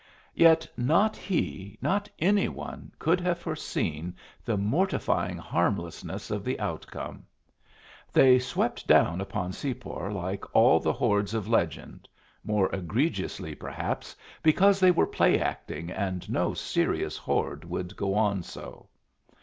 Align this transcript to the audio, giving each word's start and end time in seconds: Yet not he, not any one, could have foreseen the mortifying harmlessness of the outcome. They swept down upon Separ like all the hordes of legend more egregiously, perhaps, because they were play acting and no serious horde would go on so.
Yet 0.33 0.67
not 0.75 1.15
he, 1.15 1.77
not 1.79 2.09
any 2.17 2.49
one, 2.49 2.91
could 2.97 3.21
have 3.21 3.37
foreseen 3.37 4.15
the 4.43 4.57
mortifying 4.57 5.37
harmlessness 5.37 6.31
of 6.31 6.43
the 6.43 6.59
outcome. 6.59 7.23
They 8.11 8.39
swept 8.39 8.87
down 8.87 9.21
upon 9.21 9.53
Separ 9.53 10.11
like 10.11 10.55
all 10.55 10.79
the 10.79 10.91
hordes 10.93 11.35
of 11.35 11.47
legend 11.47 12.09
more 12.43 12.73
egregiously, 12.73 13.53
perhaps, 13.53 14.15
because 14.41 14.79
they 14.79 14.89
were 14.89 15.05
play 15.05 15.39
acting 15.39 15.91
and 15.91 16.27
no 16.31 16.55
serious 16.55 17.15
horde 17.17 17.63
would 17.63 17.95
go 17.95 18.15
on 18.15 18.41
so. 18.41 18.87